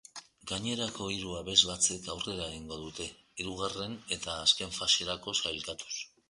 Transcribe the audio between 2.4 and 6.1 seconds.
egingo dute, hirugarren eta azken faserako sailkatuz.